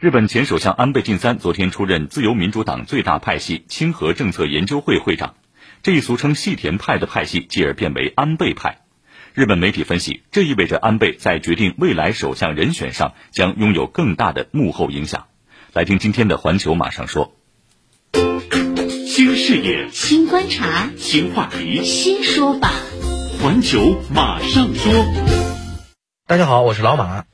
[0.00, 5.34] 日本前首相安倍晋三昨天出任自由民主党最大派系清和政策研究会会长，
[5.82, 8.78] 这一俗称细田派的派系继而变为安倍派。
[9.34, 15.26] 日本媒体分析，这意味着安倍在决定未来首相人选上将拥有更大的幕后影响。
[15.74, 17.34] 来听今天的环球马上说。
[19.06, 22.72] 新视野，新观察，新话题，新说法。
[23.42, 25.04] 环球马上说。
[26.26, 27.24] 大家好，我是老马。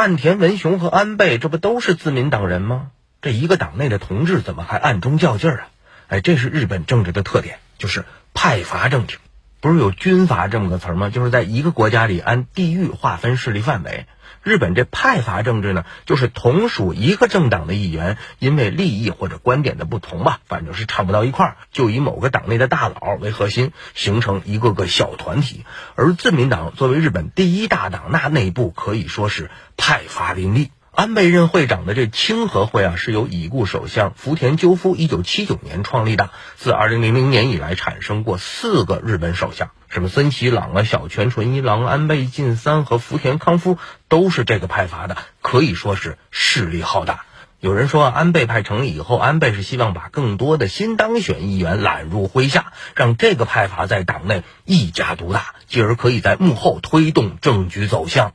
[0.00, 2.86] 岸田文雄和安倍，这不都是自民党人吗？
[3.20, 5.68] 这一个党内的同志怎么还暗中较劲儿啊？
[6.08, 9.18] 哎，这是日本政治的特点，就是派阀政治。
[9.60, 11.10] 不是有军阀这么个词儿吗？
[11.10, 14.06] 就是在一个国家里按地域划分势力范围。
[14.42, 25.66] 日本这派阀政治呢，就是同属一个政党的议员，因为利益或者观点的不同吧，反正是唱不到一块儿，就以某个党内的大佬为核心，形成一个个小团体。
[25.94, 30.70] 而自民党作为日本第一大党，那内部可以说是派阀林立。
[30.92, 36.30] 安倍任会长的这清和会啊，是由已故首相福田赳夫一九七九年创立的。
[36.56, 47.24] 自二零零零年以来，产生过四个日本首相，什么森喜朗啊、小泉纯一郎、安倍晋三和福田康夫，都是这个派阀的，可以说是势力浩大。
[47.60, 58.32] 有人说，安倍派成立以后，安倍是希望把更多的新当选议员揽入麾下，让这个派阀在党内一家独大，继而可以在幕后推动政局走向。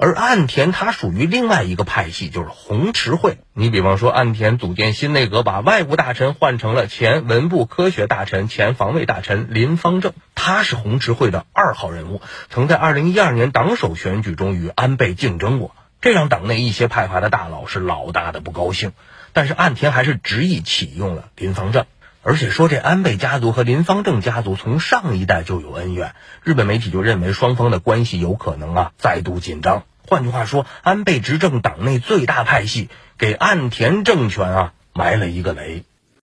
[0.00, 3.38] 而岸田他属于另外一个派系，就是红池会。
[3.52, 18.92] 你比方说，岸田组建新内阁，把外务大臣换成了前文部科学大臣、前防卫大臣林方正，他是红池会的二号人物，曾在二零一二年党首选举中与安倍竞争过，这让党内一些派阀的大佬是老大的不高兴。
[19.32, 21.86] 但是岸田还是执意启用了林方正。
[22.28, 26.12] 而且说这安倍家族和林方正家族从上一代就有恩怨，
[26.44, 29.84] 日本媒体就认为双方的关系有可能啊再度紧张。
[30.06, 35.84] 换句话说，安倍执政党内最大派系给岸田政权啊埋了一个雷。